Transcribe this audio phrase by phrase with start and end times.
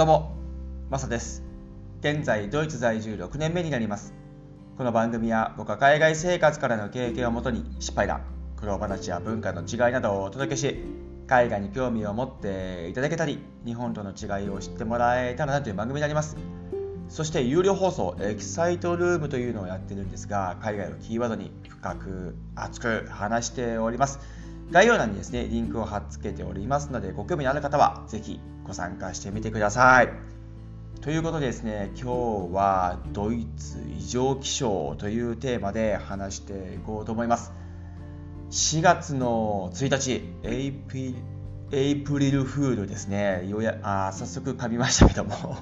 [0.00, 0.32] どうも、
[0.88, 1.42] マサです。
[2.00, 4.14] 現在、ドイツ在住6年目になります。
[4.78, 8.22] この番組は僕は海外生活からの経験をもとに失敗談、
[8.56, 10.82] 苦労話や文化の違いなどをお届けし、
[11.26, 16.38] 海外に興味を持っていただけたり、日本との違いを知ってもらえたらなという番組になります。
[17.10, 24.18] そして有料放送エキサイトルームというのをやってるんですが、海外をキーワードに深く熱く話しております。
[24.70, 30.08] 概要欄にですね、リンクを貼っ付けておりますので、ご興味のある方はぜひご参加してみてください。
[31.00, 37.52] ということでですね、今日はドイツ異常気象というテーマで話していこうと思います。
[38.50, 41.16] 4月の1日、エイプリ
[41.72, 43.46] エイプリルフールですね。
[43.48, 45.56] ようやあ早速噛みましたけども。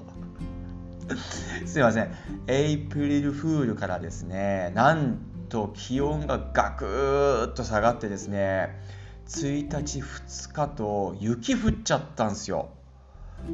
[1.66, 2.10] すいません。
[2.46, 8.97] エイプリルフールからですね、なんと気温がガクッと下がってですね、
[9.28, 12.70] 1日2日と雪降っちゃったんすよ。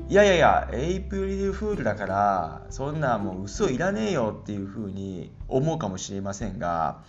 [0.08, 7.03] いやいやいや、エイプリルフールだから、そんなもう嘘いらねえよっていう風に思うかもしれませんが、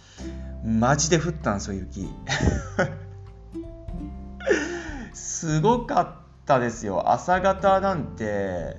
[0.63, 2.09] マジで降ったんすよ、雪。
[5.13, 6.07] すごかっ
[6.45, 7.11] たですよ。
[7.11, 8.77] 朝方なんて、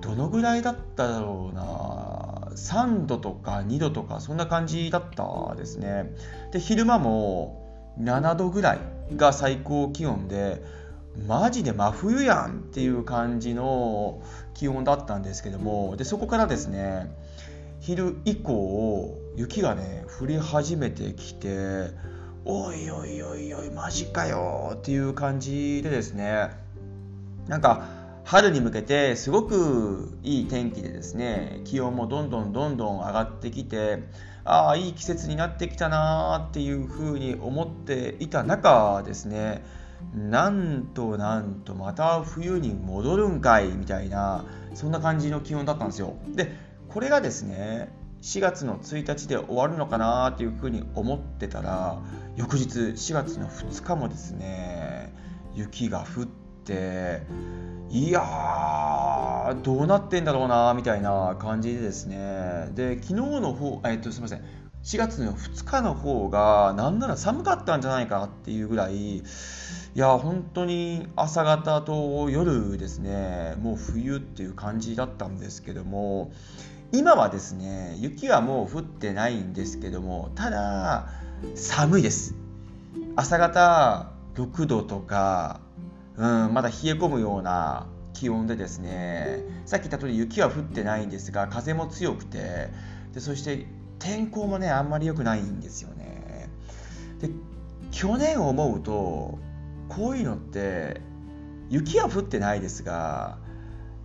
[0.00, 2.52] どのぐらいだっただろうな。
[2.56, 6.12] 3度とか2度とか、そんな感じだったですね。
[6.52, 7.67] で、昼間も
[8.00, 8.78] 7度ぐらい
[9.16, 10.62] が最高気温で、
[11.26, 14.22] マジで真冬やんっていう感じの
[14.54, 17.10] 気温だったんですけどもでそこからですね
[17.80, 21.90] 昼以降雪がね降り始めてきて
[22.44, 26.50] おいおいおいおいマジかよっていう感じでですね
[27.48, 27.97] なんか
[28.28, 34.02] 春に向けてすごくいい天気でですね気温もどんどんどんどん上がってきて
[34.44, 39.64] ああいい季節になってきたなっていうふうに思っていた中ですね
[40.14, 46.18] なんとなんとまた冬に戻るんかいみたいなそんな感じの気温だったんですよ。
[46.28, 46.52] で
[46.90, 47.90] これがですね
[48.20, 51.98] 4月の1日で終わるのかなっていうふうに思ってたら
[52.36, 55.14] 翌日4月の2日もですね
[55.54, 62.68] 雪が降っていやーどうなってんだろうなみたいな感じでですね。
[62.74, 64.42] で昨日の方えっとすみません。
[64.84, 69.22] 4月の2日の方がなんなら寒かったんじゃないかっていうぐらいい
[69.94, 76.30] や本当に朝方と夜ですねもう冬っていう感じだったんですけども
[76.92, 81.08] 今はですね雪はもう降ってないんですけどもただ
[81.54, 82.34] 寒いです。
[83.16, 85.60] 朝方6度とか、
[86.18, 92.68] うん、まだ冷え込むような気温でですねさっき言った通り雪は降ってないんですが風も強くて
[93.14, 93.66] でそして
[94.00, 96.48] 天候もねあんまり良くないんですよね。
[97.20, 97.30] で
[97.90, 99.38] 去年思うと
[99.88, 101.00] こういうのって
[101.70, 103.38] 雪は降ってないですが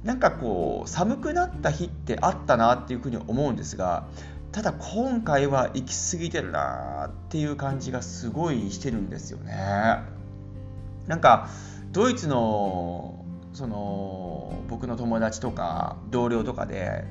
[0.03, 4.07] なんかこう寒くなった日ってあったなっていうふうに思うんですが
[4.51, 9.53] ただ今回は行き過ぎてるなっていう感じがすごいしてるんですよね。
[11.07, 11.49] なんか
[11.93, 13.23] ドイツの
[13.53, 17.05] その僕の友達とか同僚とかで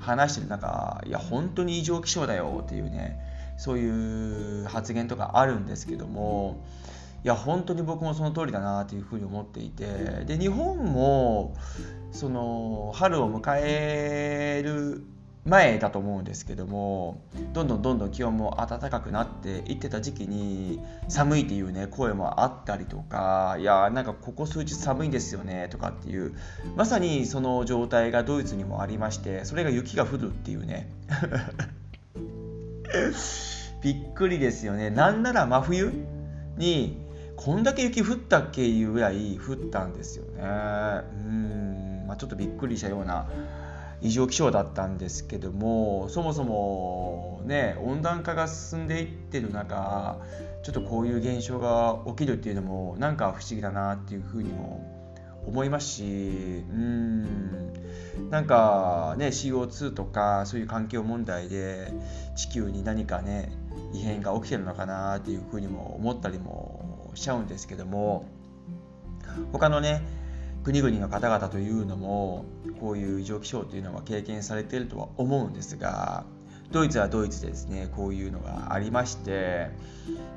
[0.00, 3.16] 話してる中いや本当に異常気象だよっていうね
[3.56, 6.64] そういう発言とかあるんですけども
[7.24, 9.86] いや本当に僕もその通りだなというふうに思っていて
[10.26, 11.54] で日本も
[12.10, 15.03] その春を迎える
[15.46, 17.20] 前だと思うんですけども
[17.52, 26.34] どんどんどんどん気温も暖かくなっていってた時期に寒いっていうね声もあったりとかいやなんかここ数日寒いんですよねとかっていう
[26.76, 30.88] まさにその状態がドイツにもありましてそれが雪が降るっていうね。
[33.82, 34.88] びっくりですよね。
[34.88, 35.92] なんなら真冬
[36.56, 37.04] に
[37.36, 40.40] こんだけ雪降ったっけいうぐらい降ったんですよね。
[40.40, 40.44] う
[41.28, 43.28] ん、まあ、ちょっとびっくりしたような
[44.02, 50.18] 異常気象だったんですけどもそもそもね温暖化が進んでいってる中
[50.62, 54.92] ちょっとこういう現象が起きるっていうのもなんか不思議だなっていうふうにも
[55.46, 56.06] 思いますしう
[56.72, 57.54] ん。
[58.30, 61.92] なんかね CO2 とかそういう環境問題で
[62.36, 63.52] 地球に何かね
[63.92, 68.26] 異変が起きてるのかなっていうふうにも思ったりもしちゃうんですけども
[69.52, 70.02] 他のね
[70.64, 72.46] 国々の方々というのも
[72.80, 76.24] こういう異常気象というのは経験されているとは思うんですが
[76.72, 79.68] ドイツはドイツでですねこういうのがありまして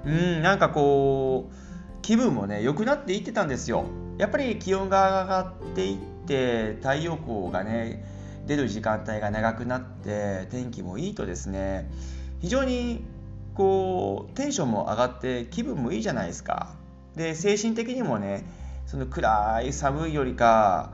[0.05, 3.85] うんなんかこう気分もね良くなっていってたんですよ。
[4.17, 8.03] やっぱり気温が上がっていって太陽光がね
[8.45, 11.89] 出る時間帯が長くなって天気もいいとですね
[12.39, 13.03] 非常に
[13.55, 16.75] こうテンションも上がって気分もいいじゃないですか。
[17.15, 18.45] で精神的にもね
[18.87, 20.93] その暗い寒いよりか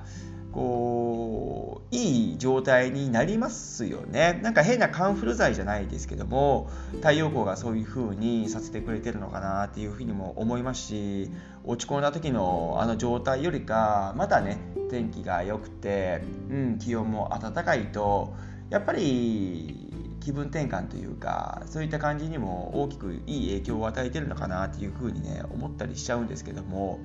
[0.52, 4.40] こういい状態になりますよね。
[4.44, 11.32] なんか変なカンフル剤じゃないですけども太陽光がそういう風にさせてくれてるのかなっていうふうにも思いますし
[11.64, 14.58] 落ち込んだ時のあの状態よりかまだね
[14.90, 18.36] 天気が良くて、うん、気温も暖かいと
[18.70, 19.93] やっぱり
[20.24, 27.00] 気分転換というかそういった感じにも大きくいい影響を与えてるのかなっていうふうにね思ったりしちゃうんですけども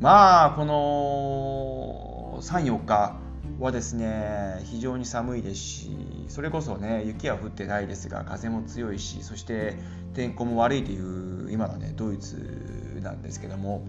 [0.00, 3.16] まあこの34日
[3.60, 5.90] はですね非常に寒いですし
[6.28, 9.76] それこそね雪は降ってないですが風も強いしそして
[10.14, 13.84] 天候も悪いという今のねドイツなんですけども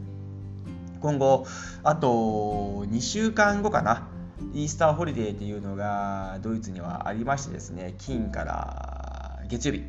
[1.01, 1.45] 今後
[1.83, 4.09] あと2週間後かな
[4.53, 9.83] イースターホリデーっていうのがドイツにはありましてですね金から月曜日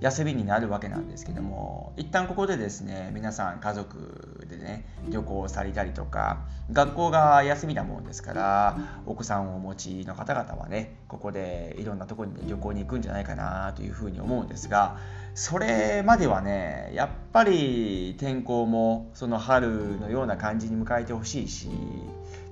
[0.00, 14.98] 休みになるわけなんですけども一旦ここでですね皆さん家族でね旅行されたりとか学校が休みなもんですからお子さんをお持ちの方々はねここでいろんなところに旅行に行くんじゃないかなというふうに思うんですが
[15.34, 21.68] それまではねやっぱり天候もその春のような感じに迎えてほしいし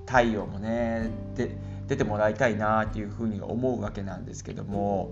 [0.05, 1.55] 太陽もねで
[1.87, 5.11] 出てもらいたいなっていうふうに思うわけなんですけども。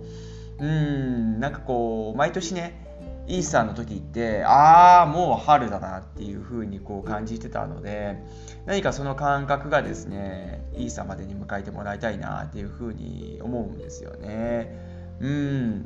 [0.60, 2.84] うんなんかこう毎年ね
[3.28, 8.18] イースターの時ってああもう春だなっていう風にこう感じてたので
[8.66, 14.78] 何かその感覚がですねイースターまでに迎えてもらいたいなっていう風に思うんですよね。
[15.20, 15.86] うん。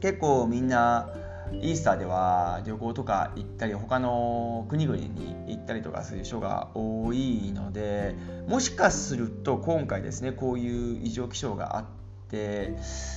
[0.00, 1.08] 結構みんな
[1.52, 8.14] イースターでは旅行とか行ったり他の国々に行ったりとかする人が多いので
[8.48, 11.84] もしかすると今回ですねこういう異常気象があっ
[12.30, 12.74] て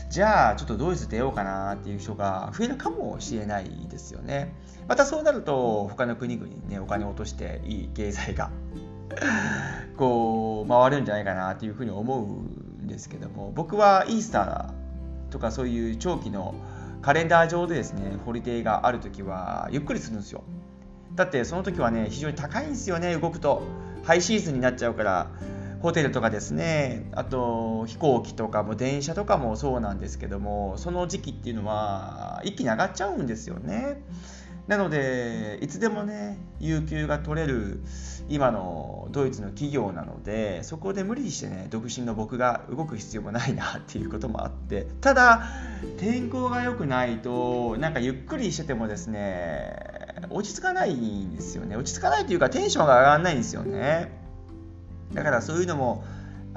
[0.10, 4.54] じゃあちょっとドイツ出ようかなっていう人が増えるかもしれないですよね。
[4.88, 8.52] またそうなると他の国々にねお金を落としていい経済が
[9.98, 16.56] こう回るんじゃないかなっていうふうに思うんですけども僕はイースターとかそういう長期の
[17.02, 20.44] カレンダー上でですねホリデーがある時はゆっくりするんですよ。
[21.16, 23.64] だってその時はね非常に高いんですよね動くと。
[24.04, 25.32] ハイシーズンになっちゃうから
[25.82, 34.02] ホテルとかですねあと飛行機とかも電車とかもそうなんですけどもその時期っていうのは一気に上がっちゃうんですよね。
[34.68, 37.82] なのでいつでもね有給が取れる
[38.30, 45.44] 今のドイツの企業なのでそこで無理してね独身の僕が動く必要もないなっていうこともあってただ
[45.98, 49.98] 天候が良くないとなんかゆっくりしててもですね
[50.30, 51.78] 落ち着かないんですよね。
[51.78, 54.12] 落ち着かないというかテンションが上がらないんですよね。
[55.14, 56.04] だからそういうのも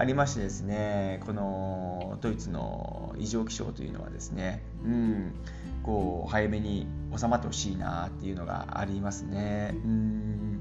[0.01, 5.35] ありましてですねこのドイツの異常気象というのはですねうん
[5.83, 9.73] こう早めに収まってほしいなっていうのがありますね。
[9.75, 10.61] うん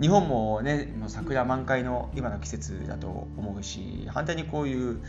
[0.00, 5.00] 日本もねもう桜満開の今の季節だと思うし反対にこういう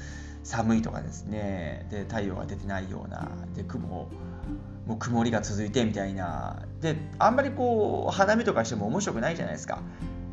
[0.43, 4.09] 寒いとかですねで太陽が出てないようなで雲
[4.85, 9.81] もう曇りが続いてみたいなであんまりこう花見とかしても面白くないじゃないですか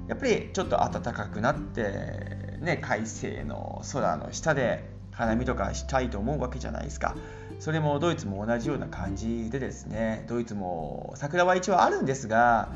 [0.09, 7.15] やっぱりちょっと暖かくなってね快晴の空の下で花見とかしたいと思うわけじゃないですか。
[7.59, 12.73] それもドイツも同じような感じでですねドイツも桜は一応あるんですが、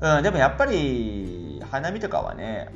[0.00, 2.68] うん、でもやっぱり花見とかはね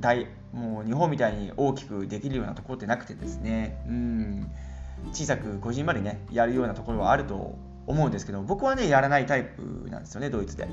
[0.00, 4.50] 大もう日本みたいに大きくできるようなところってなくてですね、うん、
[5.12, 7.56] 小さくこじんまりねやるようなところはあると
[7.90, 10.68] 思うんですけど僕はねやらないタイプなんですよねドイツで、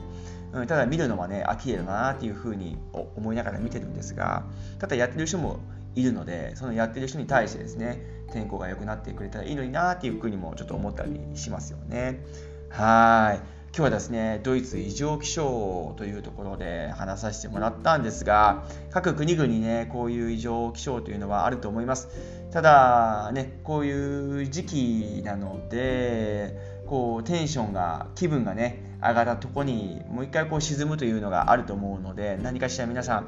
[0.54, 4.46] うん、ただ見るのはねあ綺麗だなっていうふうに思いながら見てるんですが
[4.80, 5.60] ただやってる人も
[5.96, 12.24] いるのでそのやってる人に対してですね天候が良くなってくれたらいいのになっていうふうにもちょっと思ったりしますよね。
[12.70, 13.58] はい。
[13.78, 22.10] 今日はですねドイツ異常気象というところで話させてもらったんですが各国々ねこういう異常気象というのはあると思います。
[22.52, 33.28] ただねこういう時期なのでこうテンションが気分がね上がったとこにもう一回こう沈むというのがあると思うので何かしら皆さん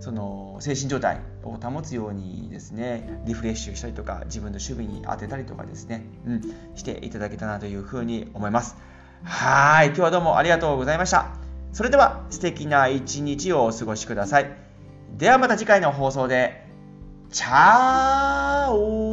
[0.00, 6.42] その精神状態を保つようにですねリフレッシュしたりとか自分の守備に当てたりとかですね、うん、
[6.74, 8.76] していただけたなというふうに思います。
[9.22, 11.34] はい今日はどうもありがとうございました。
[11.72, 14.50] それでは素敵な一日をお過ごしください。
[15.18, 16.70] ではまた次回の放送で。
[17.30, 19.09] チャオ